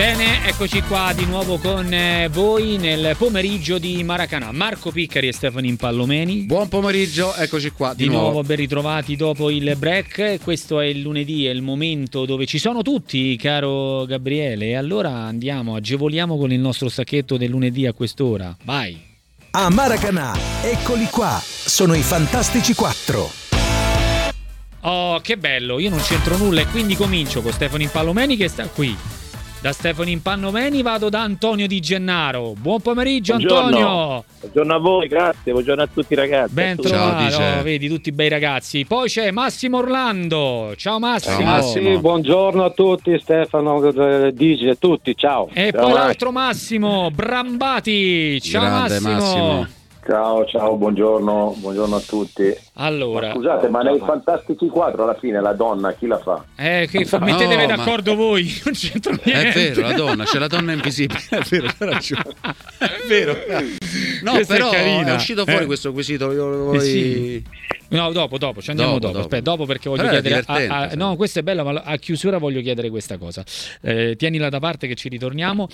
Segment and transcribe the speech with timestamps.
[0.00, 4.50] Bene, eccoci qua di nuovo con eh, voi nel pomeriggio di Maracanã.
[4.50, 6.44] Marco Piccari e Stefano Impallomeni.
[6.44, 8.30] Buon pomeriggio, eccoci qua di, di nuovo.
[8.30, 8.42] nuovo.
[8.42, 10.38] ben ritrovati dopo il break.
[10.42, 14.68] Questo è il lunedì, è il momento dove ci sono tutti, caro Gabriele.
[14.68, 18.56] E allora andiamo, agevoliamo con il nostro sacchetto del lunedì a quest'ora.
[18.64, 18.98] Vai.
[19.50, 23.30] A Maracanã, eccoli qua, sono i Fantastici 4.
[24.80, 28.66] Oh, che bello, io non c'entro nulla e quindi comincio con Stefano Impallomeni che sta
[28.66, 28.96] qui.
[29.62, 32.54] Da Stefano Impallomeni vado da Antonio Di Gennaro.
[32.58, 33.66] Buon pomeriggio Buongiorno.
[33.66, 34.24] Antonio.
[34.40, 36.54] Buongiorno a voi, grazie, buongiorno a tutti ragazzi.
[36.54, 38.86] Ben trovato, oh, vedi tutti bei ragazzi.
[38.86, 40.72] Poi c'è Massimo Orlando.
[40.76, 41.36] Ciao Massimo.
[41.36, 41.90] Ciao, Massimo.
[41.90, 45.50] Sì, buongiorno a tutti, Stefano, eh, Digi, a tutti, ciao.
[45.52, 46.02] E Ciao, poi Max.
[46.04, 48.40] l'altro Massimo, Brambati.
[48.40, 49.12] Ciao Grande Massimo.
[49.12, 49.66] Massimo.
[50.06, 52.52] Ciao, ciao, buongiorno, buongiorno a tutti.
[52.74, 56.42] Allora, Scusate, ma nei Fantastici 4 alla fine la donna chi la fa?
[56.56, 59.68] eh, che fa- mettetevi ma- d'accordo voi, non c'entro niente.
[59.70, 61.20] È vero, la donna, c'è la donna invisibile.
[61.28, 62.24] È vero, hai ragione.
[62.78, 63.36] È vero.
[64.22, 65.14] No, Questa è però è, carina.
[65.14, 65.66] uscito fuori Eh.
[65.66, 66.32] questo quesito.
[66.32, 67.44] Io lo Eh sì.
[67.90, 69.12] No, dopo, dopo, ci andiamo Dopo, dopo.
[69.14, 69.24] dopo.
[69.26, 70.44] Aspetta, dopo perché voglio Però è chiedere.
[70.68, 73.44] a- a- no, questa è bella, ma a chiusura voglio chiedere questa cosa.
[73.82, 75.66] Eh, tienila da parte che ci ritorniamo.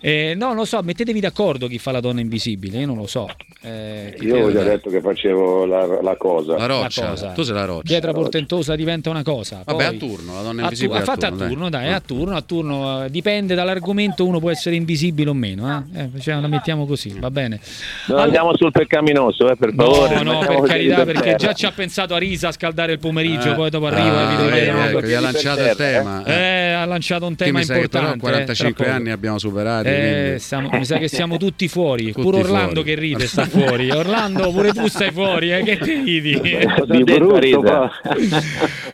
[0.00, 2.78] Eh, no, non lo so, mettetevi d'accordo chi fa la donna invisibile.
[2.80, 3.26] Io non lo so.
[3.62, 3.71] Eh,
[4.18, 6.56] chi Io ho già detto che facevo la, la cosa.
[6.56, 7.08] La roccia.
[7.08, 7.28] cosa.
[7.32, 7.82] Tu sei la roccia.
[7.82, 9.62] Pietra portentosa diventa una cosa.
[9.64, 10.98] Vabbè, poi- a turno, la donna tu- invisibile.
[10.98, 11.48] ha fatto a dai.
[11.48, 11.96] turno, dai, Ah.
[11.96, 16.00] a turno, a turno, eh, dipende dall'argomento, uno può essere invisibile o meno, eh?
[16.02, 17.60] Eh, cioè, la mettiamo così, va bene.
[18.06, 20.22] Non andiamo sul peccaminoso, eh, per favore.
[20.22, 22.98] No, no, per carità, per perché già ci ha pensato a Risa a scaldare il
[22.98, 23.54] pomeriggio, Eh.
[23.54, 25.74] poi dopo arriva Ah, ecco, gli ha lanciato il eh.
[25.76, 26.24] tema.
[26.24, 26.32] eh.
[26.32, 28.16] Eh, ha lanciato un tema importante.
[28.16, 29.36] eh, 45 tra anni abbiamo.
[29.82, 32.12] Eh, siamo- mi sa che siamo tutti fuori.
[32.12, 32.82] Tutti Pure Orlando fuori.
[32.84, 33.60] che ride sta fuori.
[33.64, 36.40] Orlando, pure tu stai fuori, eh, che ti ridi?
[36.40, 37.90] Di detto brutto.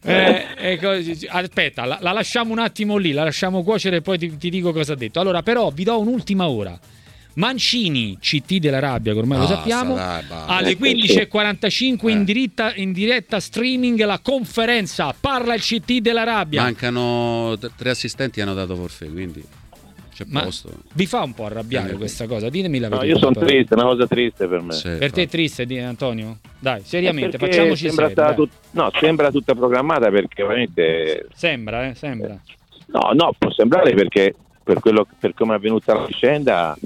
[0.03, 0.91] Eh, ecco,
[1.29, 4.73] aspetta, la, la lasciamo un attimo lì, la lasciamo cuocere e poi ti, ti dico
[4.73, 5.21] cosa ha detto.
[5.21, 6.79] Allora, però, vi do un'ultima ora.
[7.35, 10.47] Mancini, CT della rabbia, che ormai lo Basta, sappiamo, basta.
[10.47, 12.25] alle 15.45 in, Eh.
[12.25, 16.63] diretta, in diretta streaming la conferenza Parla il CT della rabbia.
[16.63, 19.41] Mancano tre assistenti hanno dato forfè, quindi
[20.19, 20.71] c'è Ma posto.
[20.95, 21.97] vi fa un po' arrabbiare Eh.
[21.97, 22.49] questa cosa?
[22.49, 23.15] Ditemi la No, verità.
[23.17, 24.73] io sono triste, è una cosa triste per me.
[24.73, 26.39] Sì, Per te è triste, di- Antonio?
[26.59, 32.37] Dai, seriamente, facciamoci sembra seri, tut- no, sembra tutta programmata perché ovviamente Sembra, eh, sembra.
[32.87, 34.35] no, no, può sembrare perché
[34.65, 36.77] per quello per come è avvenuta la vicenda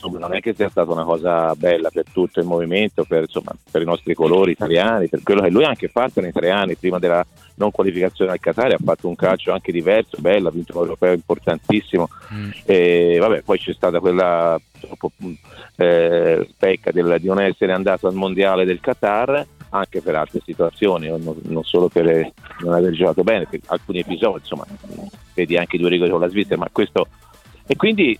[0.00, 3.82] non è che sia stata una cosa bella per tutto il movimento, per, insomma, per
[3.82, 6.98] i nostri colori italiani, per quello che lui ha anche fatto nei tre anni prima
[7.00, 7.26] della
[7.58, 11.12] non qualificazione al Qatar, ha fatto un calcio anche diverso, bello, ha vinto un europeo
[11.12, 12.08] importantissimo.
[12.32, 12.50] Mm.
[12.64, 15.32] E vabbè, poi c'è stata quella troppo, mh,
[15.76, 21.08] eh, pecca del- di non essere andato al mondiale del Qatar, anche per altre situazioni,
[21.08, 24.64] non, non solo per eh, non aver giocato bene, per alcuni episodi, insomma,
[25.34, 27.08] vedi anche due rigori con la Svizzera, ma questo.
[27.66, 28.18] E quindi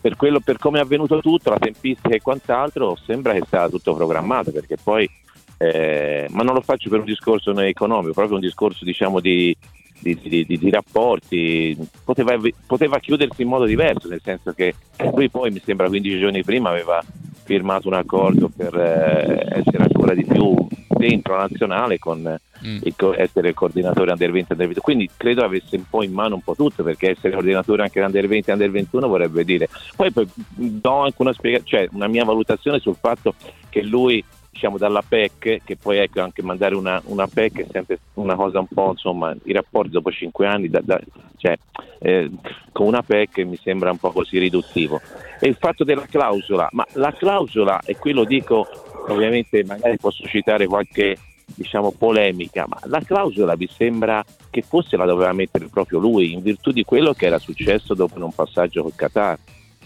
[0.00, 3.94] per, quello, per come è avvenuto tutto, la tempistica e quant'altro, sembra che sia tutto
[3.94, 5.08] programmato, perché poi.
[5.58, 9.54] Eh, ma non lo faccio per un discorso economico, proprio un discorso diciamo di,
[9.98, 12.36] di, di- di- rapporti, poteva,
[12.66, 14.74] poteva chiudersi in modo diverso, nel senso che
[15.14, 17.02] lui poi mi sembra 15 giorni prima aveva
[17.44, 20.54] firmato un accordo per eh, essere ancora di più
[20.88, 22.78] dentro la nazionale con Mm.
[22.82, 26.34] il essere il coordinatore under 20 under 21 quindi credo avesse un po' in mano
[26.34, 29.68] un po' tutto perché essere coordinatore anche under 20 under 21 vorrebbe dire.
[29.94, 33.34] Poi, poi do anche una spiegazione cioè una mia valutazione sul fatto
[33.68, 34.24] che lui
[34.58, 38.58] diciamo dalla PEC che poi ecco anche mandare una, una PEC è sempre una cosa
[38.58, 41.00] un po' insomma i rapporti dopo 5 anni da- da-
[41.36, 41.56] cioè,
[42.00, 42.28] eh,
[42.72, 45.00] con una PEC mi sembra un po' così riduttivo
[45.38, 48.66] e il fatto della clausola ma la clausola e qui lo dico
[49.06, 51.16] ovviamente magari posso citare qualche
[51.54, 56.42] diciamo polemica, ma la clausola vi sembra che forse la doveva mettere proprio lui in
[56.42, 59.38] virtù di quello che era successo dopo un passaggio col Qatar.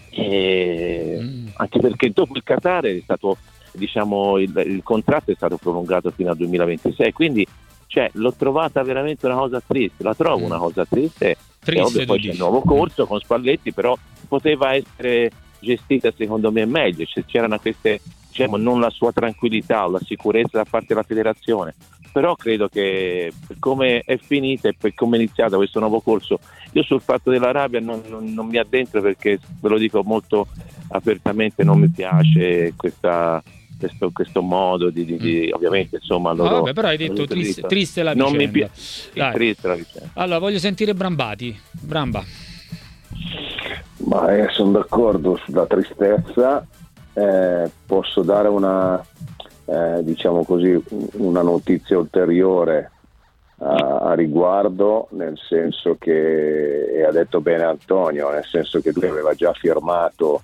[0.09, 0.93] E
[1.23, 1.47] Mm.
[1.55, 3.37] Anche perché dopo il Qatar è stato,
[3.73, 7.47] diciamo, il, il contratto è stato prolungato fino al 2026, quindi
[7.87, 10.45] cioè, l'ho trovata veramente una cosa triste, la trovo Mm.
[10.45, 11.37] una cosa triste.
[11.59, 13.95] Triste, poi c'è il nuovo corso con Spalletti, però
[14.27, 19.91] poteva essere gestita secondo me meglio, cioè, c'erano queste, diciamo, non la sua tranquillità o
[19.91, 21.75] la sicurezza da parte della federazione,
[22.11, 26.39] però credo che per come è finita e per come è iniziato questo nuovo corso,
[26.71, 30.47] io sul fatto dell'Arabia non, non, non mi addentro perché ve lo dico molto
[30.89, 33.41] apertamente, non mi piace questa,
[33.87, 37.61] questo, questo, modo di, di, di ovviamente insomma loro, ah, vabbè, però hai detto triste,
[37.63, 38.31] triste, la vicenda.
[38.31, 40.09] non mi piace triste la vicenda.
[40.13, 41.59] Allora voglio sentire Brambati.
[41.71, 42.23] Bramba.
[44.05, 46.65] Ma eh, sono d'accordo sulla tristezza
[47.13, 49.03] eh, posso dare una
[49.65, 50.81] eh, diciamo così,
[51.13, 52.91] una notizia ulteriore
[53.59, 59.07] a, a, riguardo, nel senso che, e ha detto bene Antonio, nel senso che lui
[59.07, 60.41] aveva già firmato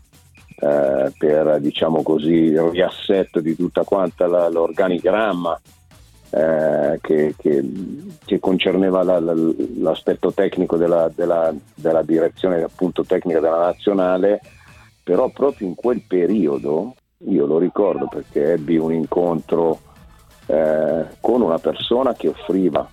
[0.59, 5.59] eh, per diciamo così, il riassetto di tutta quanta la, l'organigramma
[6.31, 7.71] eh, che, che,
[8.25, 9.33] che, concerneva la, la,
[9.77, 14.41] l'aspetto tecnico della, della, della direzione appunto tecnica della nazionale,
[15.03, 16.95] però proprio in quel periodo
[17.25, 19.79] io lo ricordo perché ebbi un incontro
[20.45, 22.89] eh, con una persona che offriva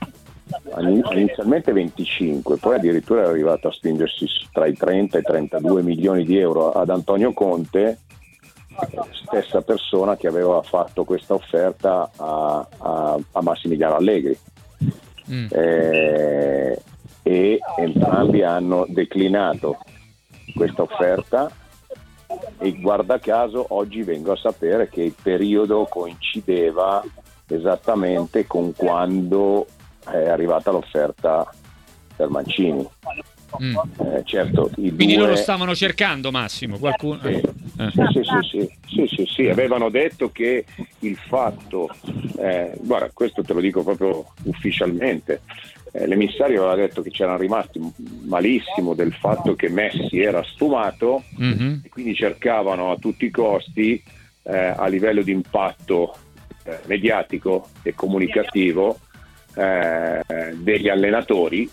[1.13, 6.25] inizialmente 25, poi addirittura è arrivato a spingersi tra i 30 e i 32 milioni
[6.25, 7.99] di euro ad Antonio Conte,
[9.13, 14.39] stessa persona che aveva fatto questa offerta a, a, a Massimiliano Allegri.
[15.29, 15.47] Mm.
[15.51, 16.81] Eh,
[17.27, 19.79] e entrambi hanno declinato
[20.55, 21.51] questa offerta
[22.59, 27.03] e guarda caso oggi vengo a sapere che il periodo coincideva
[27.49, 29.67] esattamente con quando
[30.11, 31.51] è arrivata l'offerta
[32.17, 32.87] per Mancini.
[33.63, 33.77] Mm.
[33.99, 35.17] Eh, certo, Quindi due...
[35.17, 37.21] loro stavano cercando Massimo, qualcuno...
[37.23, 37.29] Sì.
[37.79, 37.91] Eh.
[37.93, 40.65] Sì, sì, sì, sì, sì, avevano detto che
[41.01, 41.89] il fatto,
[42.39, 45.43] eh, guarda questo te lo dico proprio ufficialmente,
[45.93, 47.81] eh, l'emissario aveva detto che c'erano rimasti
[48.25, 51.79] malissimo del fatto che Messi era sfumato mm-hmm.
[51.85, 54.03] e quindi cercavano a tutti i costi
[54.43, 56.17] eh, a livello di impatto
[56.65, 58.99] eh, mediatico e comunicativo
[59.57, 61.69] eh, degli allenatori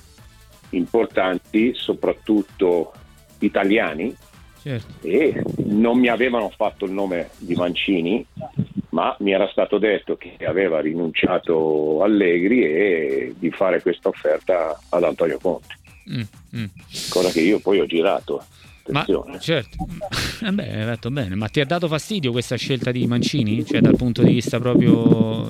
[0.69, 2.93] importanti, soprattutto
[3.39, 4.15] italiani,
[4.61, 4.93] certo.
[5.01, 8.25] e non mi avevano fatto il nome di Mancini,
[8.89, 15.03] ma mi era stato detto che aveva rinunciato Allegri e di fare questa offerta ad
[15.03, 15.75] Antonio Conte.
[16.09, 16.21] Mm,
[16.57, 16.65] mm.
[17.09, 18.43] Cosa che io poi ho girato.
[18.87, 19.05] Ma,
[19.39, 19.87] certo,
[20.45, 23.65] eh beh, hai bene, ma ti ha dato fastidio questa scelta di Mancini?
[23.65, 25.49] Cioè dal punto di vista proprio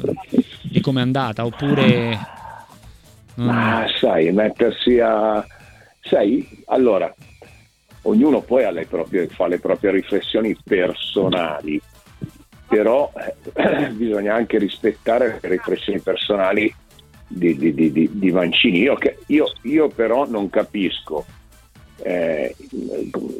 [0.73, 1.45] di come è andata?
[1.45, 2.19] Oppure...
[3.35, 5.45] Ma sai, mettersi a...
[6.01, 7.13] Sai, allora,
[8.03, 11.81] ognuno poi le proprie, fa le proprie riflessioni personali
[12.73, 13.11] però
[13.53, 16.73] eh, bisogna anche rispettare le riflessioni personali
[17.27, 18.79] di, di, di, di Mancini.
[18.79, 18.97] Io,
[19.27, 21.23] io, io, però non capisco,
[22.01, 22.55] eh,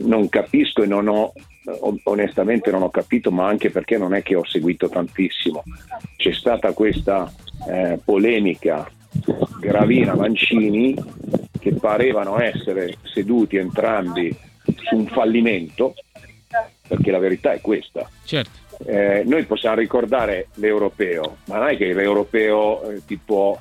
[0.01, 1.33] non capisco e non ho,
[2.03, 5.63] onestamente non ho capito, ma anche perché non è che ho seguito tantissimo.
[6.17, 7.31] C'è stata questa
[7.69, 8.89] eh, polemica
[9.59, 10.95] Gravina-Mancini
[11.59, 14.35] che parevano essere seduti entrambi
[14.83, 15.93] su un fallimento,
[16.87, 18.09] perché la verità è questa.
[18.25, 23.57] Certo eh, noi possiamo ricordare l'europeo, ma non è che l'europeo eh, ti può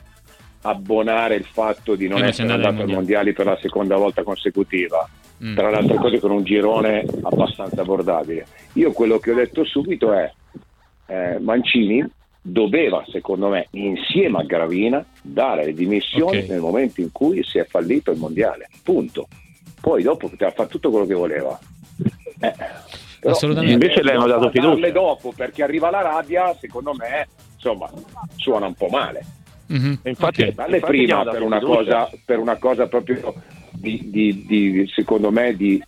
[0.62, 5.08] abbonare il fatto di non e essere andato ai mondiali per la seconda volta consecutiva.
[5.44, 5.56] Mm.
[5.56, 8.46] Tra le altre cose con un girone abbastanza abbordabile.
[8.74, 10.30] Io quello che ho detto subito è
[11.06, 12.08] eh, Mancini
[12.40, 16.48] doveva, secondo me, insieme a Gravina, dare le dimissioni okay.
[16.48, 18.68] nel momento in cui si è fallito il mondiale.
[18.82, 19.28] Punto.
[19.80, 21.58] Poi dopo poteva fare tutto quello che voleva.
[22.40, 22.54] Eh,
[23.20, 23.74] però Assolutamente.
[23.74, 24.90] Invece le hanno dato fiducia.
[24.90, 27.88] dopo perché arriva la rabbia, secondo me, insomma,
[28.34, 29.24] suona un po' male.
[29.72, 29.92] Mm-hmm.
[30.02, 30.54] Infatti, okay.
[30.54, 33.32] dalle Infatti prima per una, cosa, per una, cosa, proprio
[33.82, 35.82] di, di, di secondo me di,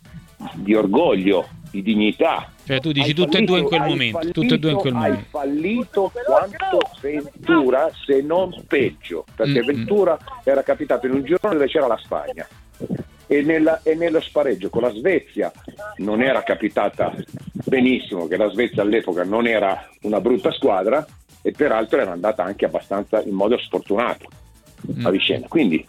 [0.54, 2.50] di, orgoglio, di dignità.
[2.64, 4.92] Cioè tu dici tutte e due in quel momento, fallito, tutte e due in quel
[4.92, 5.18] momento.
[5.18, 9.66] Hai fallito quanto Ventura, se non peggio, perché mm-hmm.
[9.66, 12.46] Ventura era capitato in un giorno dove c'era la Spagna
[13.26, 15.52] e, nella, e, nello spareggio con la Svezia
[15.98, 17.14] non era capitata
[17.64, 21.06] benissimo, che la Svezia all'epoca non era una brutta squadra
[21.42, 24.28] e peraltro era andata anche abbastanza in modo sfortunato
[24.90, 25.06] mm.
[25.06, 25.46] a vicenda.
[25.48, 25.86] Quindi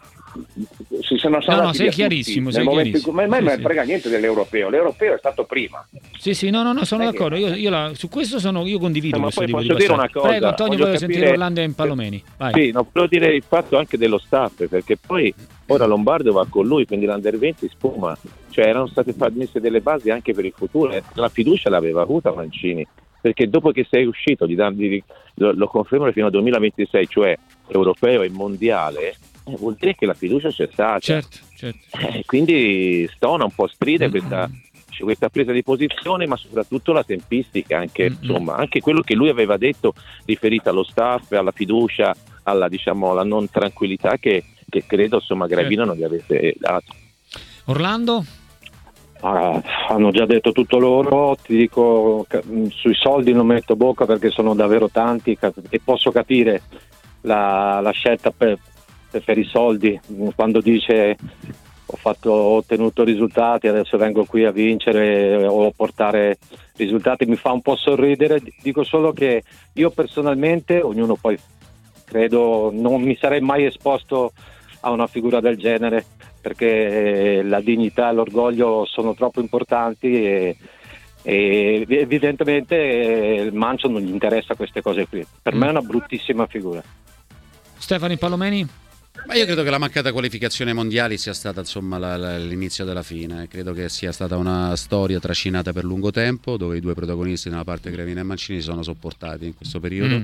[1.01, 3.13] si sono no, no, sei chiarissimo, sei chiarissimo.
[3.13, 3.61] ma a me sì, non sì.
[3.61, 5.85] frega niente dell'europeo, l'europeo è stato prima.
[6.17, 7.35] Sì, sì, no, no, no sono d'accordo.
[7.35, 10.27] Io, io la, su questo sono, io condivido no, questo tipo posso dire una cosa.
[10.27, 12.23] Prego, Antonio, voglio, voglio sentire Orlando e Palomeni.
[12.37, 12.53] Vai.
[12.53, 15.33] Sì, no, volevo dire il fatto anche dello staff, perché poi
[15.67, 18.17] ora Lombardo va con lui, quindi l'Under 20 spuma.
[18.49, 20.93] Cioè erano state messe delle basi anche per il futuro.
[21.13, 22.87] La fiducia l'aveva avuta Mancini,
[23.19, 25.03] perché dopo che sei uscito, gli, gli,
[25.35, 27.37] lo, lo confermano fino al 2026, cioè
[27.67, 30.99] europeo e mondiale, eh, vuol dire che la fiducia c'è stata.
[30.99, 31.97] Certo, certo.
[31.97, 34.49] Eh, quindi stona un po' stride questa,
[34.99, 38.17] questa, presa di posizione, ma soprattutto la tempistica, anche, mm-hmm.
[38.21, 39.93] insomma, anche quello che lui aveva detto
[40.25, 45.85] riferito allo staff, alla fiducia alla, diciamo, alla non tranquillità che, che credo insomma Gravina
[45.85, 45.85] Certo.
[45.85, 46.93] non gli avesse dato.
[47.65, 48.23] Orlando?
[49.21, 54.29] Ah, hanno già detto tutto loro, ti dico mh, sui soldi non metto bocca perché
[54.29, 55.37] sono davvero tanti
[55.69, 56.61] e posso capire
[57.21, 58.59] la, la scelta per,
[59.21, 61.15] per i soldi mh, quando dice
[61.85, 66.37] ho, fatto, ho ottenuto risultati, adesso vengo qui a vincere o a portare
[66.75, 69.43] risultati, mi fa un po' sorridere, dico solo che
[69.73, 71.37] io personalmente, ognuno poi
[72.03, 74.31] credo non mi sarei mai esposto
[74.81, 76.05] a una figura del genere
[76.39, 80.55] perché la dignità e l'orgoglio sono troppo importanti e,
[81.23, 85.25] e evidentemente eh, il Mancio non gli interessa queste cose qui.
[85.41, 86.83] Per me è una bruttissima figura.
[87.77, 88.67] Stefano Palomeni?
[89.27, 92.85] Ma io credo che la mancata qualificazione ai mondiali sia stata insomma la- la- l'inizio
[92.85, 93.47] della fine.
[93.47, 97.63] Credo che sia stata una storia trascinata per lungo tempo, dove i due protagonisti nella
[97.63, 100.19] parte Gravina e Mancini si sono sopportati in questo periodo.
[100.19, 100.21] Mm.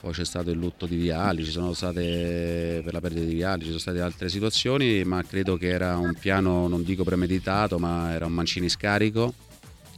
[0.00, 3.60] Poi c'è stato il lutto di Viali, ci sono state per la perdita di Viali,
[3.62, 8.12] ci sono state altre situazioni, ma credo che era un piano non dico premeditato, ma
[8.12, 9.32] era un Mancini scarico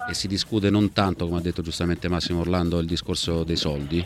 [0.09, 4.05] e si discute non tanto, come ha detto giustamente Massimo Orlando, il discorso dei soldi,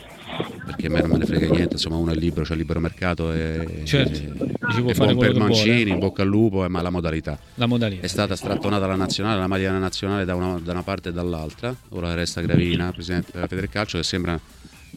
[0.71, 2.79] perché a me non me ne frega niente, insomma uno è libero, c'è il libero
[2.79, 6.81] mercato e, Certo, e- e fare buon per Mancini, in bocca al lupo, eh, ma
[6.81, 7.37] la modalità.
[7.55, 8.03] La modalità.
[8.03, 11.75] È stata strattonata la nazionale, la maglia nazionale da una, da una parte e dall'altra.
[11.89, 14.39] Ora resta Gravina, presidente della Federcalcio, che sembra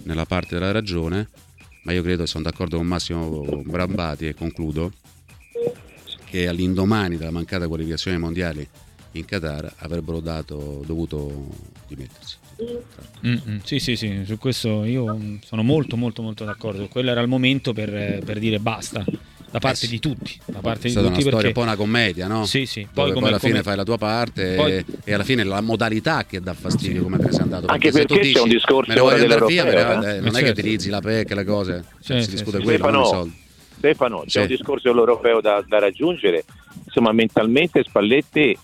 [0.04, 1.28] nella parte della ragione.
[1.82, 4.92] Ma io credo, sono d'accordo con Massimo Brambati e concludo,
[6.24, 8.66] che all'indomani della mancata qualificazione ai mondiali
[9.12, 11.48] in Qatar avrebbero dato, dovuto
[11.86, 12.36] dimettersi.
[13.26, 16.88] Mm, mm, sì, sì, sì, su questo io sono molto, molto, molto d'accordo.
[16.88, 19.04] Quello era il momento per, eh, per dire basta
[19.50, 19.92] da parte Eh sì.
[19.94, 20.36] di tutti.
[20.50, 22.44] Da parte È di stata una storia perché un po' una commedia, no?
[22.44, 22.82] Sì, sì.
[22.92, 25.42] Poi, Poi, come, alla fine come- fai la tua parte Poi- e, e alla fine
[25.44, 27.66] la modalità che dà fastidio come te ne sei andato.
[27.66, 29.70] Anche se tu perché c'è un dici, discorso me ne voglio ora andare via, ne-
[29.70, 29.74] eh?
[29.94, 30.38] non è Certo.
[30.38, 32.62] che utilizzi la PEC e le cose, Sì, si sì, discute sì.
[32.64, 33.34] quello, non i Stefano, soldi.
[33.78, 34.38] Stefano, c'è Sì.
[34.40, 36.44] un discorso dell'europeo da, da raggiungere,
[36.84, 38.56] insomma mentalmente Spalletti,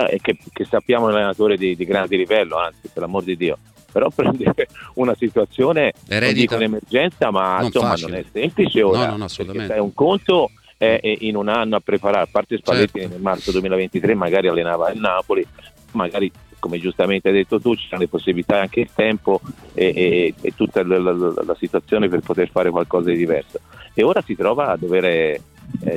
[0.00, 3.36] eh, che, che sappiamo è un allenatore di, di grande livello, anzi per l'amor di
[3.36, 3.58] Dio,
[3.92, 8.10] però prendere una situazione, non dico un'emergenza, ma Non insomma facile.
[8.10, 9.72] non è semplice ora, No, no, no, assolutamente.
[9.72, 13.14] sai, un conto è, è in un anno a preparare, a parte Spalletti Certo.
[13.14, 15.46] nel marzo 2023 magari allenava il Napoli,
[15.92, 19.40] magari come giustamente hai detto tu ci sono le possibilità anche il tempo
[19.74, 23.60] e, e- e tutta la, la- la- situazione per poter fare qualcosa di diverso
[23.94, 25.40] e ora si trova a dover eh,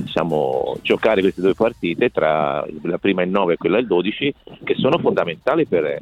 [0.03, 4.75] diciamo, giocare queste due partite tra la prima il 9 e quella il 12 che
[4.75, 5.99] sono fondamentali per la,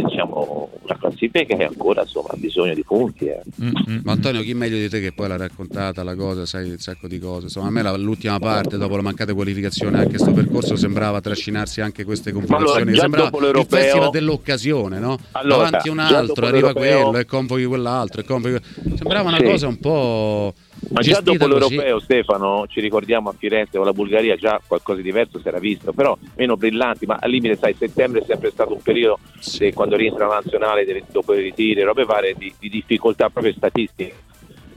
[0.00, 3.40] diciamo, una classifica che ancora insomma, ha bisogno di punti eh.
[3.62, 6.70] Mm, mm, Ma Antonio, chi meglio di te che poi l'ha raccontata la cosa, sai
[6.70, 7.44] un sacco di cose.
[7.44, 11.80] Insomma, a me la- l'ultima parte, dopo la mancata qualificazione, anche sto percorso sembrava trascinarsi
[11.80, 12.92] anche queste configurazioni.
[12.92, 15.18] già sembrava il festival dell'occasione, no?
[15.32, 18.20] Allora, Davanti un altro, arriva quello e convoghi quell'altro.
[18.20, 18.58] E convoghi...
[18.96, 19.44] Sembrava una Sì.
[19.44, 20.54] cosa un po'.
[20.90, 21.50] Ma già dopo così.
[21.50, 25.58] l'europeo, Stefano, ci ricordiamo a Firenze con la Bulgaria, già qualcosa di diverso si era
[25.58, 29.72] visto, però meno brillanti, ma al limite, sai, settembre è sempre stato un periodo, se
[29.72, 34.14] quando rientra la nazionale, delle- dopo i ritiri, robe varie, di, di difficoltà proprio statistiche.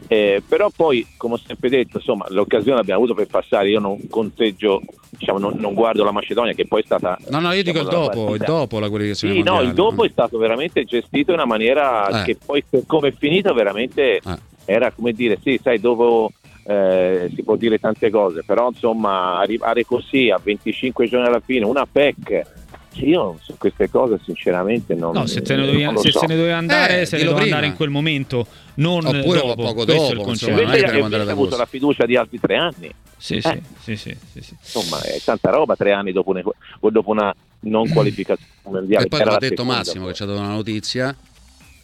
[0.09, 4.07] Eh, però poi, come ho sempre detto, insomma, l'occasione l'abbiamo avuto per passare, io non
[4.09, 7.17] conteggio, diciamo, non, non guardo la Macedonia, che poi è stata...
[7.29, 9.75] No, no, io dico il diciamo, dopo, il dopo la qualificazione Sì, no, mondiale, il
[9.75, 12.23] dopo è stato veramente gestito in una maniera Eh.
[12.23, 14.37] che poi per come è finito veramente Eh.
[14.69, 16.29] Era come dire, sì, sai, dopo
[16.65, 21.63] eh, si può dire tante cose, però insomma arrivare così a 25 giorni alla fine,
[21.63, 22.41] una PEC,
[22.95, 26.19] io su queste cose sinceramente non, No, se, te ne dovevi- non lo se so.
[26.19, 27.55] se ne doveva andare, Eh, se ne doveva prima.
[27.55, 28.45] andare in quel momento,
[28.75, 29.55] non Oppure dopo.
[29.55, 30.51] poco Questo dopo, concetto.
[30.51, 31.57] insomma, non è che avuto corsa.
[31.57, 33.61] la fiducia di altri tre anni, Sì, sì, Eh.
[33.81, 34.55] sì, sì, sì, sì.
[34.61, 36.43] insomma è tanta roba tre anni dopo, une-
[36.91, 39.05] dopo una non qualificazione mondiale.
[39.05, 40.11] E poi Era come ha la detto Massimo, poi.
[40.11, 41.15] che ci ha dato una notizia,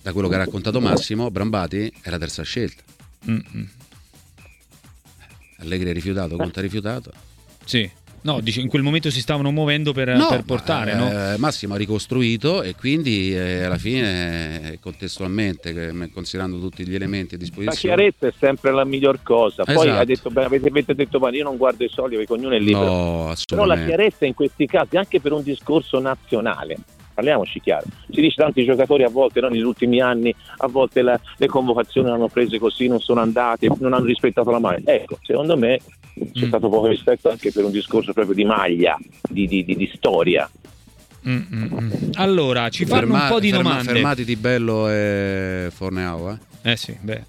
[0.03, 2.83] da quello che ha raccontato Massimo, Brambati è la terza scelta.
[3.29, 3.63] Mm, mm.
[5.59, 7.11] Allegri ha rifiutato, Conte ha rifiutato.
[7.63, 7.89] Sì.
[8.23, 11.33] No, dice, in quel momento si stavano muovendo per, No, per portare, no?
[11.33, 17.35] eh, Massimo ha ricostruito e quindi eh, alla fine eh, contestualmente, considerando tutti gli elementi
[17.35, 19.65] a La disposizione, chiarezza è sempre la miglior cosa.
[19.65, 19.99] Poi Esatto.
[20.01, 22.59] ha detto, beh, avete, avete detto bene, io non guardo i soldi perché ognuno è
[22.59, 22.85] libero.
[22.85, 23.85] no, Però la assolutamente.
[23.87, 26.77] chiarezza in questi casi, anche per un discorso nazionale,
[27.13, 31.19] parliamoci chiaro, si dice tanti giocatori a volte, no, negli ultimi anni, a volte la-
[31.37, 34.91] le convocazioni non hanno prese così, non sono andate, non hanno rispettato la maglia.
[34.93, 35.79] Ecco, secondo me
[36.33, 36.47] c'è Mm.
[36.47, 38.97] stato poco rispetto anche per un discorso proprio di maglia,
[39.29, 40.49] di, di- di- di storia.
[41.27, 41.91] Mm, mm, mm.
[42.15, 43.91] Allora, ci fanno Ferma- un po' di ferma- domande.
[43.93, 46.71] Fermati di Bello e Forneau, eh?
[46.71, 47.23] Eh sì, beh.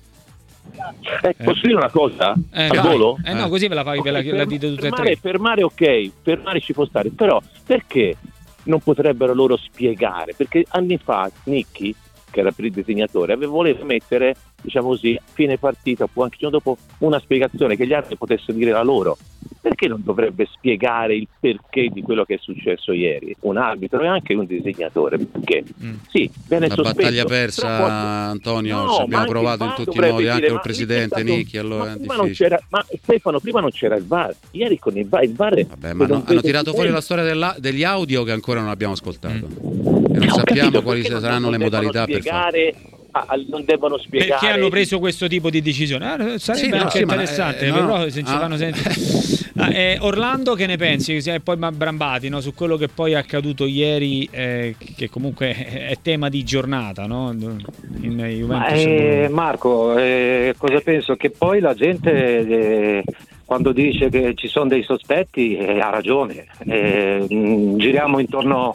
[1.23, 2.35] Eh, posso dire una cosa?
[2.53, 2.81] Eh, Al vai.
[2.97, 3.19] volo?
[3.25, 5.17] Eh no, così ve la fai, ve la, la dite tutte e tre.
[5.17, 8.17] fermare ok, fermare ci può stare, però perché
[8.65, 10.35] non potrebbero loro spiegare?
[10.37, 11.95] Perché anni fa Nicchi,
[12.31, 17.21] che era il disegnatore, voleva mettere diciamo così, fine partita oppure anche giorno dopo una
[17.21, 19.17] spiegazione che gli altri potessero dire la loro.
[19.65, 23.35] Perché non dovrebbe spiegare il perché di quello che è successo ieri?
[23.41, 25.17] Un arbitro e anche un disegnatore.
[25.17, 25.65] Perché?
[25.83, 25.95] Mm.
[26.11, 26.95] Sì, viene Una sospeso.
[26.95, 28.85] battaglia persa, però Antonio.
[28.85, 31.57] No, ci abbiamo provato in tutti i modi, dire, anche il presidente stato- Nicchi.
[31.57, 32.31] Allora ma non
[32.69, 34.37] ma Stefano, prima non c'era il VAR.
[34.51, 37.25] Ieri con il VAR, il VAR è- Vabbè, ma è hanno, tirato fuori la storia
[37.25, 39.35] della- degli audio che ancora non abbiamo ascoltato.
[39.35, 40.15] Mm.
[40.15, 42.93] E non Ho sappiamo capito, quali non- saranno le non modalità per farlo.
[43.27, 46.07] Ah, non devono spiegare Perché hanno preso questo tipo di decisione?
[46.07, 48.09] Ah, sarebbe Sì, no, anche sì, ma, interessante, eh, no, però no.
[48.09, 48.39] se ci Ah.
[48.39, 48.95] fanno sentire.
[49.57, 51.15] Ah, eh, Orlando, che ne pensi?
[51.15, 52.41] E poi Brambati no?
[52.41, 57.31] su quello che poi è accaduto ieri, eh, che comunque è tema di giornata no?
[57.31, 58.81] in Juventus.
[58.85, 61.15] eh, Marco, eh, cosa penso?
[61.15, 63.05] Che poi la gente eh,
[63.45, 66.47] quando dice che ci sono dei sospetti eh, ha ragione.
[66.67, 68.75] Eh, mh, giriamo intorno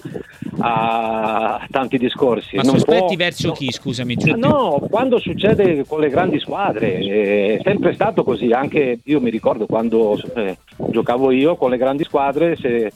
[0.59, 2.55] a tanti discorsi.
[2.57, 3.53] Ma Non sospetti può- verso no.
[3.53, 3.71] chi?
[3.71, 4.37] Scusami, Giuseppe.
[4.39, 9.65] No, quando succede con le grandi squadre, è sempre stato così, anche io mi ricordo
[9.65, 10.57] quando eh,
[10.89, 12.91] giocavo io con le grandi squadre, se-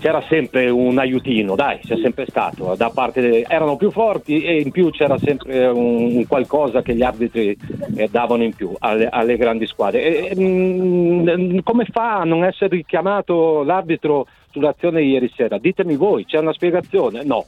[0.00, 4.58] c'era sempre un aiutino, dai, c'è sempre stato, da parte de- erano più forti e
[4.58, 7.54] in più c'era sempre un, qualcosa che gli arbitri
[7.96, 10.30] eh, davano in più alle, alle grandi squadre.
[10.30, 15.58] E, mm, come fa a non essere richiamato l'arbitro sull'azione di ieri sera?
[15.58, 17.22] Ditemi voi, c'è una spiegazione?
[17.24, 17.46] No,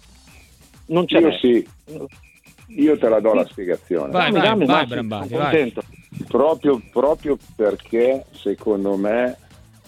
[0.87, 1.21] non c'è.
[1.21, 1.67] Io sì,
[2.69, 4.11] io te la do la spiegazione.
[4.11, 5.75] Vai, Dammi, vai, dammi, vai, vai.
[6.29, 9.37] Proprio, proprio perché secondo me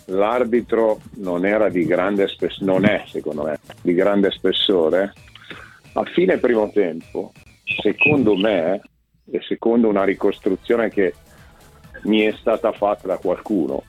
[0.06, 5.12] l'arbitro non era di grande spessore, non è secondo me di grande spessore,
[5.94, 7.32] a fine primo tempo,
[7.80, 8.80] secondo me,
[9.30, 11.14] e secondo una ricostruzione che
[12.02, 13.82] mi è stata fatta da qualcuno,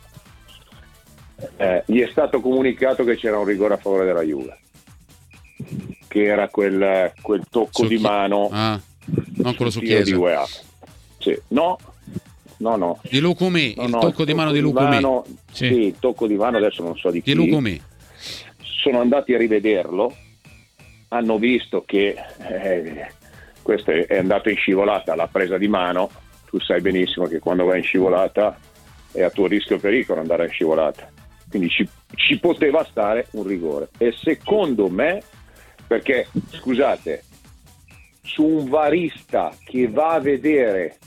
[1.58, 4.58] eh, gli è stato comunicato che c'era un rigore a favore della Juve,
[6.08, 8.80] che era quel, quel tocco Su di chi- mano Ah,
[9.38, 10.20] non quello su tiro di Chiesa.
[10.20, 10.46] UEA.
[11.20, 11.40] Sì.
[11.50, 11.78] No,
[12.58, 13.00] no, no.
[13.10, 14.88] Di Lucumì, No, il no, tocco di mano di Lucumì.
[14.90, 15.68] mano- Sì.
[15.68, 15.86] sì.
[15.88, 17.32] il tocco di mano adesso non so di chi.
[17.34, 17.82] Di Lucumì.
[18.62, 20.14] Sono andati a rivederlo,
[21.10, 22.16] hanno visto che
[22.48, 23.08] eh,
[23.62, 26.10] questo è è andato in scivolata la presa di mano.
[26.50, 28.58] Tu sai benissimo che quando vai in scivolata
[29.12, 31.12] è a tuo rischio e pericolo andare in scivolata.
[31.56, 33.88] Quindi ci, ci poteva stare un rigore.
[33.98, 35.22] E secondo me,
[35.88, 37.24] perché scusate,
[38.22, 40.98] su un varista che va a vedere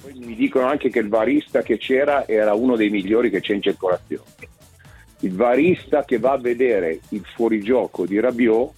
[0.00, 3.54] poi mi dicono anche che il varista che c'era era uno dei migliori che c'è
[3.54, 4.30] in circolazione.
[5.20, 8.72] Il varista che va a vedere il fuorigioco di Rabiot,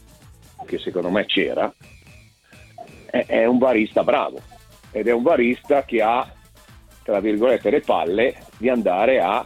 [0.64, 1.70] che secondo me c'era,
[3.04, 4.40] è, è un varista bravo
[4.92, 6.26] ed è un varista che ha,
[7.02, 9.44] tra virgolette, le palle di andare a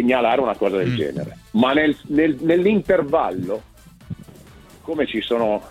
[0.00, 0.96] segnalare una cosa del Mm.
[0.96, 1.38] genere.
[1.52, 3.62] Ma nel- nel- nell'intervallo,
[4.82, 5.62] come ci sono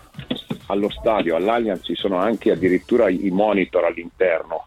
[0.68, 4.66] allo stadio, all'Allianz, ci sono anche addirittura i monitor all'interno,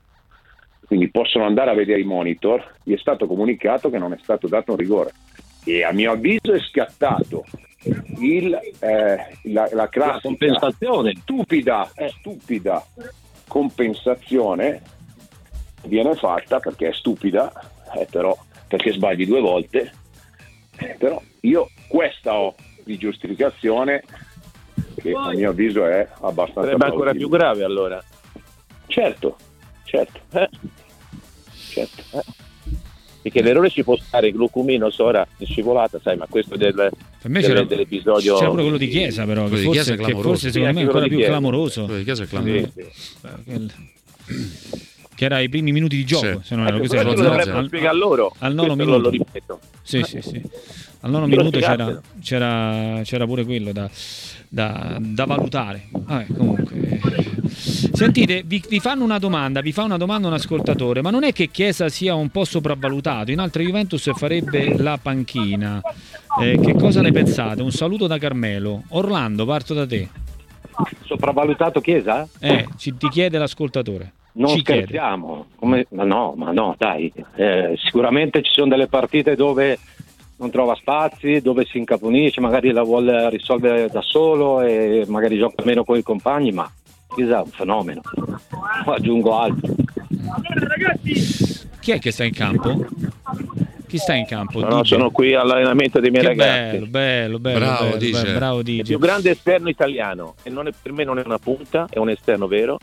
[0.87, 4.47] quindi possono andare a vedere i monitor, gli è stato comunicato che non è stato
[4.47, 5.12] dato un rigore
[5.64, 7.44] e a mio avviso è scattato
[8.21, 9.16] il, eh,
[9.53, 11.14] la, la classica La compensazione.
[11.21, 11.90] stupida,
[12.21, 12.85] stupida
[13.49, 14.81] compensazione
[15.85, 17.53] viene fatta perché è stupida,
[17.97, 18.37] eh, però
[18.69, 19.93] perché sbagli due volte,
[20.77, 22.55] eh, però io questa ho
[22.85, 24.03] di giustificazione
[25.01, 28.03] che a mio avviso è abbastanza Sarebbe ancora più grave allora.
[28.87, 29.37] Certo,
[29.85, 30.21] certo.
[30.33, 30.49] Eh,
[31.71, 32.03] certo.
[33.23, 36.91] perché l'errore ci può stare glucumino Sora scivolata, sai, ma questo del, Per
[37.31, 39.97] me del- c'era, dell'episodio c'era pure quello di Chiesa, però, che di forse, Chiesa è
[39.97, 41.31] che forse secondo Sì, me è ancora quello più Chiesa.
[41.31, 41.85] clamoroso.
[41.85, 42.73] Quello di Chiesa è clamoroso.
[42.75, 42.87] Sì,
[44.29, 44.87] sì.
[45.19, 46.39] Che era i primi minuti di gioco, Sì.
[46.45, 46.77] se non erro.
[46.77, 48.33] Ecco, Questo era lo dovrebbero al- spiegare loro.
[48.39, 49.03] al nono Questo minuto.
[49.03, 49.61] Lo, ripeto.
[49.83, 50.41] Sì, sì, sì.
[51.01, 53.91] Al nono minuto c'era, c'era, c'era pure quello da,
[54.49, 55.89] da- da valutare.
[55.91, 57.01] Vabbè, comunque.
[57.53, 61.33] Sentite, vi, vi fanno una domanda, vi fa una domanda un ascoltatore, ma non è
[61.33, 63.33] che Chiesa sia un po' sopravvalutato?
[63.33, 65.81] In altre Juventus farebbe la panchina.
[66.41, 67.61] Eh, che cosa ne pensate?
[67.61, 68.85] Un saluto da Carmelo.
[68.91, 70.09] Orlando, parto da te.
[71.07, 72.29] Sopravvalutato Chiesa?
[72.39, 74.13] Eh, ci, ti chiede l'ascoltatore.
[74.38, 77.12] Non ci scherziamo, Come- ma no, ma no, dai.
[77.35, 79.79] Eh, sicuramente ci sono delle partite dove
[80.37, 85.64] non trova spazi, dove si incaponisce, magari la vuole risolvere da solo e magari gioca
[85.64, 86.70] meno con i compagni, ma
[87.14, 88.01] Chiesa è un fenomeno.
[88.87, 89.74] Aggiungo altro.
[91.81, 92.85] Chi è che sta in campo?
[93.88, 94.61] Chi sta in campo?
[94.61, 94.94] No, no, Dice.
[94.96, 96.77] sono qui all'allenamento dei miei Che ragazzi.
[96.77, 97.59] bello, bello, bello.
[97.59, 98.22] Bravo, bello, dice.
[98.22, 98.83] bello, bravo Il Digi.
[98.83, 102.11] più grande esterno italiano e non è- per me non è una punta, è un
[102.11, 102.79] esterno vero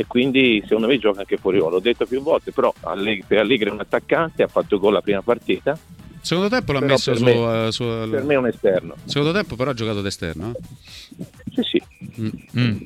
[0.00, 1.74] e quindi secondo me gioca anche fuori ruolo.
[1.76, 5.02] L'ho detto più volte, però Allegri, per Allegri è un attaccante, ha fatto gol la
[5.02, 5.78] prima partita,
[6.22, 8.94] Secondo tempo l'ha Però messo per su, me- eh, su- per me è un esterno.
[9.06, 10.52] Secondo tempo però ha giocato d'esterno.
[10.54, 11.24] eh?
[11.54, 11.82] Sì, sì.
[12.20, 12.28] Mm.
[12.58, 12.76] Mm.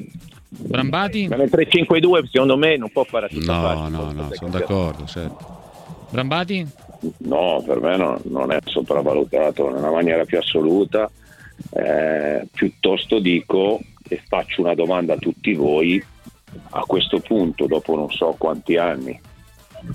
[0.49, 1.27] Brambati?
[1.27, 5.05] Ma nel 3-5-2 secondo me non può fare No, parte, no, no, sono d'accordo.
[5.07, 5.63] certo.
[6.11, 6.65] Brambati?
[7.19, 11.11] No, per me no- non è sopravvalutato nella maniera più assoluta.
[11.71, 16.03] Eh, piuttosto dico e faccio una domanda a tutti voi
[16.71, 19.19] a questo punto, dopo non so quanti anni,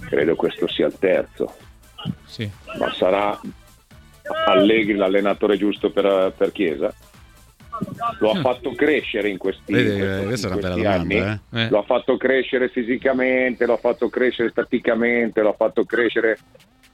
[0.07, 1.53] credo questo sia il terzo,
[2.25, 2.49] Sì.
[2.77, 3.39] ma sarà
[4.47, 6.93] Allegri l'allenatore giusto per, per Chiesa?
[8.19, 10.91] Lo ha fatto crescere in questi, Vedi, in eh, in una bella questi domanda,
[11.49, 11.63] anni?
[11.63, 11.69] eh.
[11.69, 16.37] Lo ha fatto crescere fisicamente, lo ha fatto crescere staticamente, lo ha fatto crescere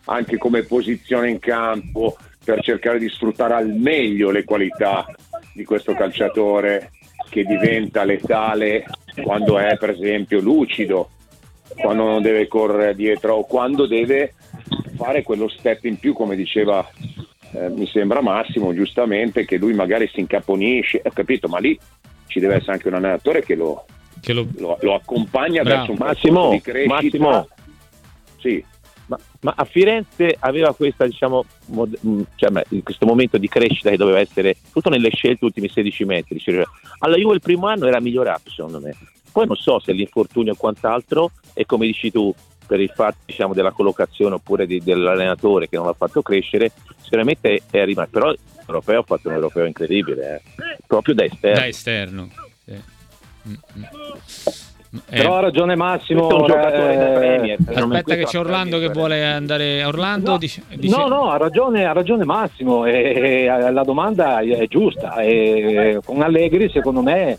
[0.05, 5.05] anche come posizione in campo per cercare di sfruttare al meglio le qualità
[5.53, 6.91] di questo calciatore
[7.29, 8.85] che diventa letale
[9.23, 11.09] quando è per esempio lucido,
[11.75, 14.33] quando non deve correre dietro o quando deve
[14.95, 16.87] fare quello step in più come diceva
[17.53, 21.77] eh, mi sembra Massimo giustamente che lui magari si incaponisce, ho capito, ma lì
[22.27, 23.85] ci deve essere anche un allenatore che lo,
[24.19, 24.47] Che lo...
[24.57, 25.77] lo, lo accompagna Bravo.
[25.77, 26.93] verso un Massimo, di crescita.
[26.93, 27.47] Massimo.
[28.39, 28.63] Sì,
[29.07, 33.89] Ma, ma a Firenze aveva questa, diciamo, mod- mh, cioè, in questo momento di crescita
[33.89, 36.39] che doveva essere tutto nelle scelte ultimi 16 metri.
[36.39, 36.63] Cioè,
[36.99, 38.95] alla Juve il primo anno era migliorato secondo me.
[39.31, 42.33] Poi non so se l'infortunio o quant'altro, e come dici tu,
[42.65, 47.61] per il fatto diciamo, della collocazione oppure di- dell'allenatore che non l'ha fatto crescere, sicuramente
[47.69, 48.11] è rimasto.
[48.11, 48.33] Però
[48.65, 50.77] l'europeo ha fatto un europeo incredibile, eh.
[50.87, 51.59] proprio da esterno.
[51.59, 52.29] Da esterno.
[52.63, 52.81] Sì.
[53.47, 53.83] Mm, mm.
[55.09, 56.27] Eh, Però ha ragione Massimo.
[56.27, 57.57] Questo è un giocatore eh, da Premier.
[57.67, 60.31] aspetta che c'è Orlando che vuole andare a Orlando.
[60.31, 62.85] No, dice- dice- No, no, ha ragione, ha ragione Massimo.
[62.85, 65.15] e- e la domanda è giusta.
[65.15, 67.37] E con Allegri, secondo me,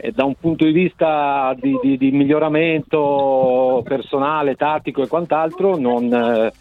[0.00, 6.12] eh, da un punto di vista di, di- di miglioramento personale, tattico e quant'altro, non,
[6.12, 6.52] eh,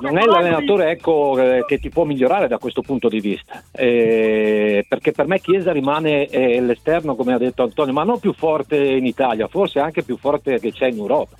[0.00, 3.62] non è l'allenatore ecco, eh, che ti può migliorare da questo punto di vista.
[3.72, 8.32] Eh, perché per me Chiesa rimane eh, l'esterno, come ha detto Antonio, ma non più
[8.32, 11.36] forte in Italia, forse anche più forte che c'è in Europa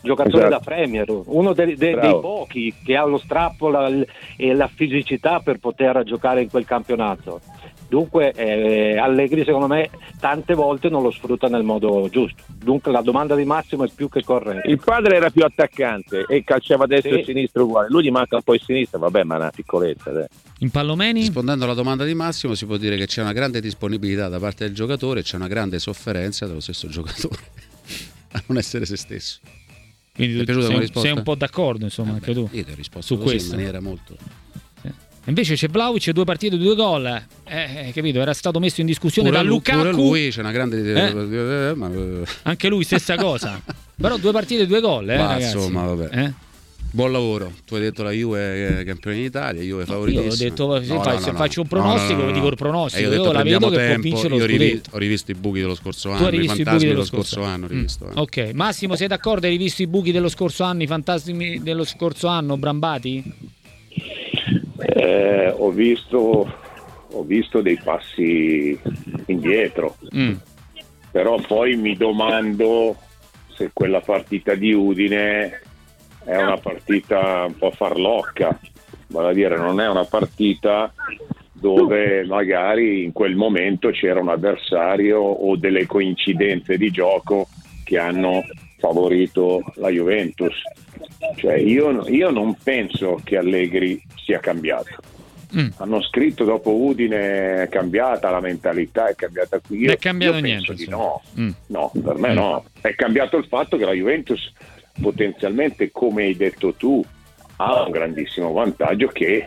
[0.00, 0.50] giocatore Esatto.
[0.50, 3.90] da Premier, uno dei, dei- dei pochi che ha lo strappo la-
[4.36, 7.40] e la fisicità per poter giocare in quel campionato.
[7.88, 9.88] Dunque eh, Allegri secondo me
[10.20, 12.42] tante volte non lo sfrutta nel modo giusto.
[12.52, 14.68] Dunque la domanda di Massimo è più che corretta.
[14.68, 17.20] Il padre era più attaccante e calciava a destra Sì.
[17.20, 17.88] e sinistra uguale.
[17.88, 20.10] Lui gli manca un po' in sinistra, vabbè, ma è una piccolezza.
[20.10, 20.26] dai.
[20.58, 21.20] In Pallomeni?
[21.20, 24.64] Rispondendo alla domanda di Massimo, si può dire che c'è una grande disponibilità da parte
[24.66, 27.36] del giocatore e c'è una grande sofferenza dello stesso giocatore
[28.32, 29.38] a non essere se stesso.
[30.14, 32.48] Quindi tu piaciuta sei, sei un po' d'accordo, insomma, Eh anche beh, tu.
[32.52, 33.50] Io ti ho risposto Su questo.
[33.52, 34.16] in maniera molto...
[35.28, 37.04] Invece c'è Vlaovic, due partite, due gol.
[37.44, 38.20] Eh, eh, capito?
[38.20, 39.78] Era stato messo in discussione Pure, da Lukaku.
[39.78, 40.80] pure lui c'è una grande...
[40.80, 41.68] Eh?
[41.70, 43.60] eh, ma, eh, Anche lui stessa cosa.
[43.94, 46.18] Però due partite, due gol, eh, Ma, insomma, vabbè.
[46.18, 46.32] Eh?
[46.90, 47.52] Buon lavoro.
[47.66, 50.48] Tu hai detto la Juve è campione in Italia, Juve Io ho favoritissima.
[50.48, 53.02] detto, se, fa- se faccio un pronostico, dico il pronostico.
[53.04, 54.00] Io, detto, la vedo che può tempo.
[54.00, 54.90] vincere lo Io scudetto.
[54.94, 57.42] ho rivisto i buchi dello scorso Tu anno, hai rivisto i fantasmi dello dello scorso,
[57.42, 57.64] anno.
[57.66, 57.72] ho Mm.
[57.72, 58.12] rivisto, eh.
[58.14, 59.44] Ok, Massimo, sei d'accordo?
[59.44, 63.22] Hai rivisto i buchi dello scorso anno, i fantasmi dello scorso anno, Brambati?
[64.78, 66.52] Eh, ho, visto,
[67.12, 68.78] ho visto dei passi
[69.26, 70.34] indietro, Mm.
[71.10, 72.96] però poi mi domando
[73.54, 75.60] se quella partita di Udine
[76.24, 78.58] è una partita un po' farlocca,
[79.08, 80.92] vale a dire non è una partita
[81.52, 87.48] dove magari in quel momento c'era un avversario o delle coincidenze di gioco
[87.84, 88.42] che hanno
[88.78, 90.54] favorito la Juventus.
[91.36, 94.96] Cioè io, io non penso che Allegri sia cambiato.
[95.56, 95.68] Mm.
[95.78, 99.78] Hanno scritto dopo Udine è cambiata la mentalità, è cambiata qui.
[99.78, 101.22] Io, Non è cambiato io niente, di no.
[101.38, 101.50] Mm.
[101.66, 102.64] No, per me no.
[102.80, 104.52] È cambiato il fatto che la Juventus
[105.00, 107.02] potenzialmente, come hai detto tu,
[107.60, 109.44] ha un grandissimo vantaggio che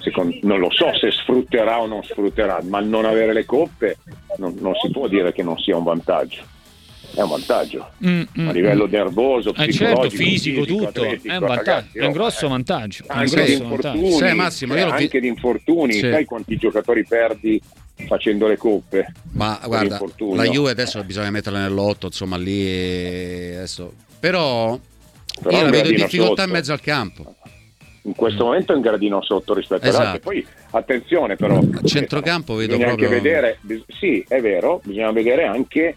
[0.00, 3.98] secondo- non lo so se sfrutterà o non sfrutterà, ma non avere le coppe
[4.38, 6.42] non, non si può dire che non sia un vantaggio.
[7.18, 7.90] È un vantaggio.
[8.06, 8.90] Mm, mm, A livello mm.
[8.92, 10.86] nervoso, Eh, certo, psicologico, fisico, tutto.
[10.86, 12.48] atletico, È un vantaggio, ragazzi, è un grosso eh.
[12.48, 13.04] vantaggio.
[13.08, 13.62] Anche vantaggio.
[13.64, 16.00] infortuni, Sì, Massimo, io eh, l'ho vi- anche di infortuni, Sì.
[16.10, 17.60] sai quanti giocatori perdi
[18.06, 19.12] facendo le coppe?
[19.32, 20.00] Ma guarda,
[20.34, 23.92] la Juve adesso bisogna metterla nell'otto, insomma, lì e- adesso.
[24.20, 24.78] Però,
[25.42, 26.52] Però io la vedo in difficoltà in sotto.
[26.52, 27.34] mezzo al campo.
[28.02, 30.02] In questo momento è un gradino sotto rispetto Esatto.
[30.02, 30.20] ad altri.
[30.22, 31.58] Poi attenzione però.
[31.58, 33.58] A centrocampo vedo bisogna proprio- anche vedere,
[33.98, 35.96] sì, è vero, bisogna vedere anche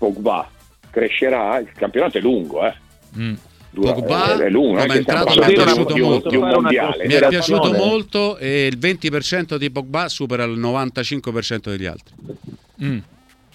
[0.00, 0.50] Pogba.
[0.90, 2.74] Crescerà, il campionato è lungo, eh.
[3.18, 3.34] Mm.
[3.72, 6.28] Dura- Pogba, è, è lungo, come è entrato, mi è piaciuto di molto.
[6.30, 7.06] di un mondiale.
[7.06, 12.14] Mi è piaciuto molto e il 20% di Pogba supera il 95% degli altri.
[12.82, 12.98] Mm.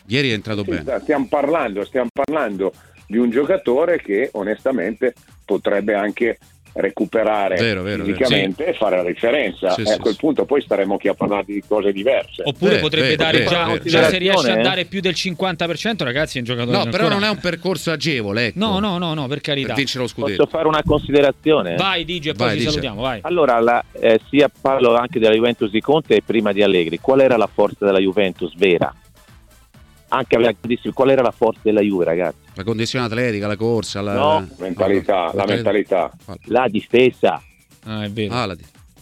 [0.06, 1.00] Ieri è entrato Sì, bene.
[1.02, 2.72] Stiamo parlando, stiamo parlando
[3.08, 6.38] di un giocatore che onestamente potrebbe anche
[6.78, 8.16] recuperare Vero, vero, vero.
[8.18, 9.70] fisicamente e fare la differenza.
[9.72, 10.20] Sì, e sì, a quel sì.
[10.20, 12.42] punto poi staremo qui a parlare di cose diverse.
[12.44, 13.84] Oppure Eh, potrebbe vero, dare vero, già, vero.
[13.86, 14.62] già se riesce a eh.
[14.62, 17.92] dare più del 50%, ragazzi, è un giocatore No, però ancora- non è un percorso
[17.92, 18.60] agevole, ecco.
[18.60, 19.74] No, no, no, no, per Per carità.
[19.74, 20.36] vincere lo scudetto.
[20.44, 21.76] Posso fare una considerazione?
[21.76, 23.20] Vai Digi e poi Vai, ci salutiamo, vai.
[23.24, 27.00] Allora, la- eh, sia parlo anche della Juventus di Conte e prima di Allegri.
[27.00, 28.94] Qual era la forza della Juventus vera?
[30.10, 32.44] Anche aveva grandissimo- qual era la forza della Juve, ragazzi?
[32.56, 36.12] La condizione atletica, la corsa, la No, mentalità, la mentalità.
[36.46, 37.42] La difesa.
[37.84, 38.56] Ah, è vero, Ah, la,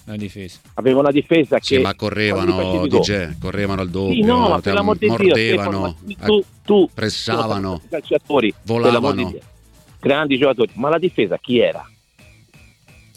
[0.05, 0.59] la difesa.
[0.73, 4.61] Aveva una difesa sì, che ma correvano, DJ, correvano al doppio, Sì, no, ma te-
[4.61, 9.13] per l'amor di Dio, mordevano, Stefano, ma tu, tu pressavano, i calciatori, volavano.
[9.31, 9.39] di
[9.99, 11.87] grandi giocatori, ma la difesa chi era?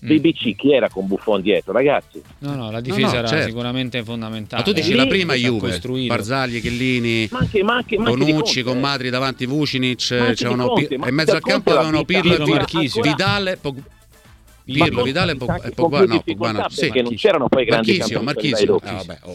[0.06, 0.16] Mm.
[0.16, 2.22] BBC chi era con Buffon dietro, ragazzi?
[2.38, 3.46] No, no, la difesa no, era certo.
[3.48, 4.62] sicuramente fondamentale.
[4.62, 6.14] Ma tu dici Lì la prima Juve, costruito.
[6.14, 8.80] Barzagli, Chellini, Ma anche, ma anche, ma anche Bonucci, con eh.
[8.80, 13.58] Madri davanti Vucinic, c'erano e in mezzo al campo avevano Pirlo, Pirlo, e
[14.66, 15.58] Pirlo, Vidale e Pogba,
[15.98, 18.80] più no, Pogba no, sì, perché non c'erano poi grandi Marchisio, campioni Marchisio.
[18.82, 19.32] Ah, vabbè, oh,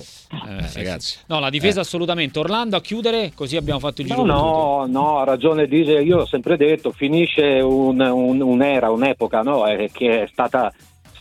[0.59, 1.17] Eh, sì, ragazzi.
[1.27, 2.39] No, la difesa assolutamente.
[2.39, 4.23] Orlando a chiudere, così abbiamo fatto il giro.
[4.25, 9.41] No, no, no, ha ragione Dise, io l'ho sempre detto, finisce un- un- un'era, un'epoca
[9.41, 10.71] no, eh, che è stata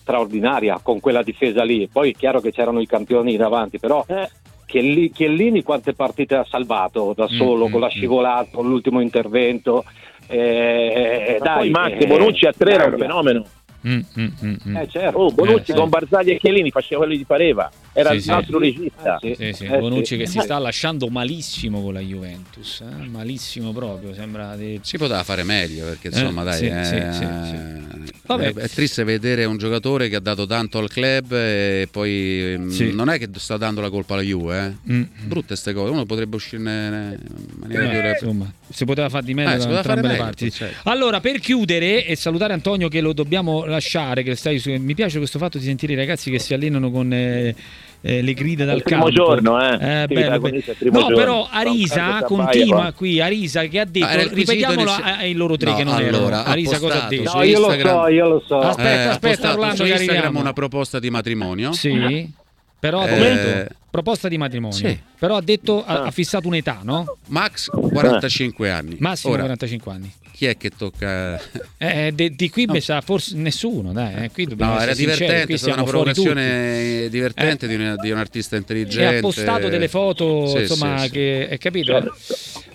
[0.01, 1.89] straordinaria con quella difesa lì.
[1.89, 4.29] Poi è chiaro che c'erano i campioni davanti, però Eh,
[4.71, 7.91] Chielli- Chiellini quante partite ha salvato da Mm, solo, mm, con la mm.
[7.91, 9.85] scivolata, con l'ultimo intervento.
[10.29, 13.45] Eh, ma dai, poi Max eh, Bonucci a tre era un eh, fenomeno.
[13.87, 14.27] Mm, mm,
[14.67, 14.77] mm.
[14.77, 15.17] Eh, certo.
[15.19, 15.89] Oh, Bonucci Eh, con sì.
[15.89, 17.71] Barzagli e Chiellini faceva quello che gli pareva.
[17.93, 18.29] Era Sì, il sì.
[18.31, 19.19] nostro regista.
[19.21, 20.17] Eh, Sì, sì, Eh, Bonucci sì.
[20.19, 23.07] che si sta lasciando malissimo con la Juventus, eh?
[23.09, 24.79] malissimo proprio, sembra di...
[24.83, 28.13] Si poteva fare meglio perché insomma Eh, dai, sì, eh, sì, sì, sì.
[28.13, 28.53] è- Vabbè.
[28.55, 32.93] è triste vedere un giocatore che ha dato tanto al club e poi Sì.
[32.93, 34.93] non è che sta dando la colpa alla Juve, eh.
[34.93, 35.03] Mm.
[35.25, 38.11] brutte queste cose, uno potrebbe uscirne in maniera Eh, migliore.
[38.11, 40.51] insomma, si poteva fare di meglio Eh, da entrambe le meglio, parti.
[40.53, 40.89] certo.
[40.89, 45.19] Allora, per chiudere e salutare Antonio che lo dobbiamo lasciare, che stai su- mi piace
[45.19, 47.55] questo fatto di sentire i ragazzi che si allenano con eh,
[48.03, 49.15] eh, le grida dal primo campo.
[49.17, 50.03] giorno, eh.
[50.03, 50.63] Eh, bello, bello.
[50.79, 51.17] primo No, giorno.
[51.17, 55.71] però Arisa continua qui, Arisa che ha detto, Ah, il quesito ripetiamolo ai loro tre
[55.71, 56.43] No, che non allora, erano.
[56.51, 57.33] Arisa cosa ha detto?
[57.35, 58.59] No, io lo so, io lo so.
[58.59, 60.39] Aspetta, Eh, aspetta, Orlando, che arriviamo.
[60.41, 61.73] una proposta di matrimonio.
[61.73, 62.39] Sì.
[62.79, 64.75] Però Eh, detto proposta di matrimonio.
[64.77, 64.99] sì.
[65.19, 66.07] Però ha detto ha, Ah.
[66.07, 67.17] ha fissato un'età, no?
[67.27, 68.97] Max 45 anni.
[69.01, 70.11] Massimo Ora, 45 anni.
[70.41, 71.39] Chi è che tocca
[71.77, 75.45] Eh, de- di qui mi sa forse nessuno, dai, eh, qui dobbiamo No, era divertente,
[75.45, 77.69] qui è stata una provocazione divertente Eh.
[77.69, 79.17] di, un, di un artista E intelligente.
[79.19, 81.11] ha postato delle foto, Sì, insomma, sì, sì.
[81.11, 81.93] che hai capito?
[81.93, 82.15] Certo.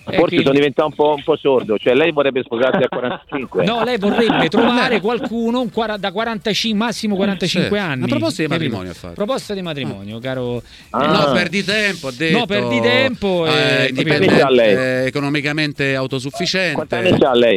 [0.08, 1.76] Eh, Forse quindi- sono diventato un po', un po' sordo.
[1.78, 3.64] Cioè, lei vorrebbe sposarsi a 45.
[3.64, 7.82] No, lei vorrebbe trovare qualcuno un quara- da 45, massimo 45 Sì.
[7.82, 7.98] anni.
[8.04, 9.14] Una proposta di matrimonio ha fatto.
[9.14, 10.62] Proposta di matrimonio, caro.
[10.90, 11.02] Ah.
[11.02, 12.38] eh, No, perdi tempo, ha detto.
[12.38, 16.74] No, perdi tempo e- eh, ha eh, economicamente autosufficiente.
[16.74, 17.55] Quanti anni ha lei?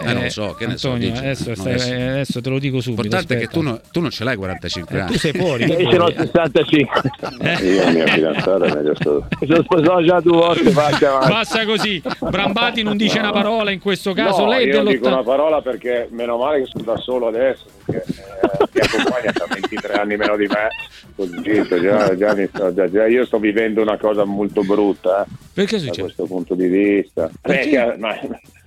[0.00, 1.22] Eh, non so, che ne so, Antonio, dici.
[1.22, 3.02] adesso, No, stai- adesso- eh, adesso te lo dico subito.
[3.02, 5.12] L'importante è che tu, no- tu non ce l'hai 45 Eh, anni.
[5.12, 5.64] tu sei fuori.
[5.70, 6.14] Io ce vuoi?
[6.16, 7.00] 65.
[7.40, 7.52] Eh?
[7.66, 9.26] Io la mia fidanzata è meglio stato.
[9.40, 10.70] Mi sono sposato già due volte.
[10.70, 12.02] Basta così.
[12.20, 14.42] Brambati non dice una parola in questo caso.
[14.44, 17.26] no, lei io non dico dell'ottanta- una parola perché meno male che sono da solo
[17.28, 20.68] adesso, perché eh, mia compagna ha 23 anni meno di me,
[21.16, 25.26] così già, già mi sto- già- già io sto vivendo una cosa molto brutta eh,
[25.54, 26.02] Perché da succede?
[26.02, 27.28] questo punto di vista.
[27.40, 27.70] Perché?
[27.70, 28.14] Perché, ma,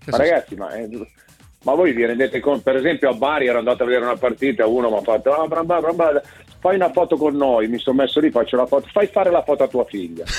[0.05, 0.87] ragazzi, ma, eh,
[1.63, 4.65] ma voi vi rendete conto, per esempio a Bari ero andato a vedere una partita,
[4.65, 6.21] uno mi ha fatto, ah, bramba, bramba,
[6.59, 9.43] fai una foto con noi, mi sono messo lì, faccio la foto, fai fare la
[9.43, 10.23] foto a tua figlia.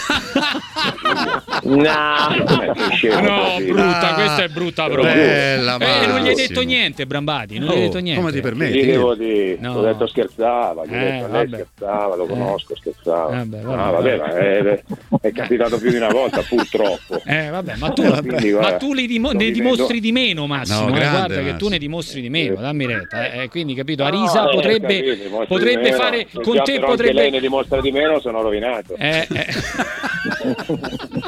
[1.62, 1.80] No.
[1.82, 5.12] No, brutta, Ah, questa è brutta proprio.
[5.14, 8.20] bella, Eh, non gli hai detto niente, Brambati, non Oh, gli hai detto niente.
[8.20, 8.86] come ti Gli permetti?
[8.86, 9.74] devo dire, No.
[9.74, 11.64] ho detto scherzava, gli ho Eh, detto lei vabbè.
[11.64, 13.36] scherzava, lo conosco, scherzava.
[13.36, 14.82] Vabbè, vabbè, ah, vabbè, ma è,
[15.20, 17.20] è capitato più di una volta, purtroppo.
[17.26, 20.88] Eh, vabbè, ma tu, Quindi, ma tu li ne vivendo- dimostri di meno, Massimo.
[20.88, 23.32] No, eh, guarda che tu ne dimostri di meno, dammi retta.
[23.32, 24.02] eh, eh, quindi, capito?
[24.02, 25.96] No, Arisa eh, potrebbe, capito, potrebbe meno.
[25.96, 28.94] fare con te potrebbe lei ne dimostra di meno, sono rovinato.
[28.96, 29.46] Eh, eh.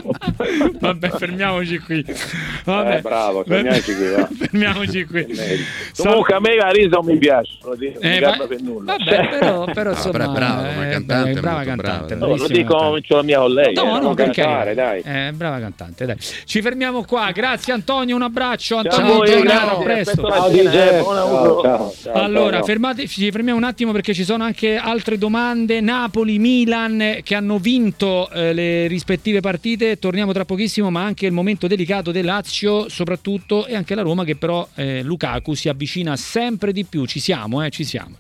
[0.81, 2.05] Vabbè, fermiamoci qui.
[2.65, 2.97] Vabbè.
[2.97, 4.29] Eh, bravo, fermiamoci qui, va.
[4.37, 5.27] fermiamoci qui.
[5.97, 7.59] Comunque a me la risa non mi piace.
[7.63, 8.97] lo dico, non Eh, mi ma- garba per nulla.
[8.97, 12.35] vabbè, però, però Ah, insomma, bravo, come eh, cantante brava molto cantante, bravo.
[12.35, 13.03] No, lo dico cantante.
[13.07, 13.75] ce la mia con lei.
[13.75, 15.03] No, eh, no, cantare, dai.
[15.05, 16.17] Eh, brava cantante, dai.
[16.19, 17.31] Ci fermiamo qua.
[17.33, 18.83] Grazie Antonio, un abbraccio.
[18.83, 20.29] Ciao a Antonio a grazie, presto.
[20.31, 20.75] Ciao, DJ.
[20.75, 21.63] eh, buon lavoro.
[21.63, 22.13] Ciao, ciao.
[22.15, 25.81] Allora, fermate, ci fermiamo un attimo perché ci sono anche altre domande.
[25.81, 29.99] Napoli, Milan eh, che hanno vinto eh, le rispettive partite.
[30.15, 34.23] Torniamo tra pochissimo, ma anche il momento delicato del Lazio, soprattutto, e anche la Roma
[34.23, 37.05] che però eh, Lukaku si avvicina sempre di più.
[37.05, 38.15] Ci siamo, eh, ci siamo.